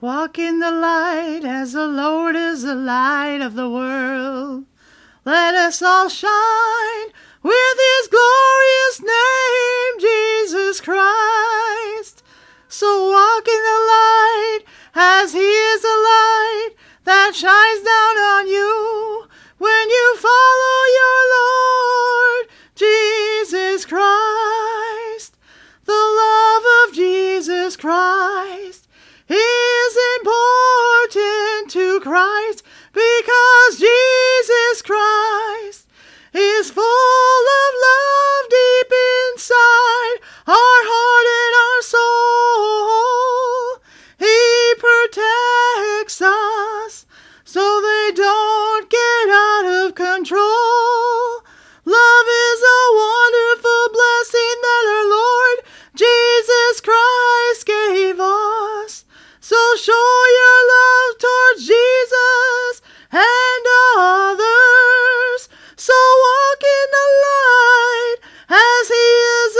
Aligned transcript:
Walk 0.00 0.38
in 0.38 0.60
the 0.60 0.70
light 0.70 1.42
as 1.44 1.72
the 1.72 1.86
Lord 1.86 2.34
is 2.34 2.62
the 2.62 2.74
light 2.74 3.42
of 3.42 3.54
the 3.54 3.68
world. 3.68 4.64
Let 5.26 5.54
us 5.54 5.82
all 5.82 6.08
shine 6.08 7.08
with 7.42 7.76
his 7.76 8.08
glorious 8.08 9.02
name, 9.02 10.00
Jesus 10.00 10.80
Christ. 10.80 12.22
So 12.66 13.10
walk 13.10 13.46
in 13.46 13.62
the 13.62 13.80
light 13.92 14.60
as 14.94 15.34
he 15.34 15.40
is 15.40 15.82
the 15.82 15.88
light 15.88 16.70
that 17.04 17.34
shines 17.34 17.82
down 17.84 18.16
on 18.16 18.39
Christ 32.10 32.64
because 32.92 33.78
Jesus 33.78 34.82
Christ 34.82 35.09
is 69.10 69.59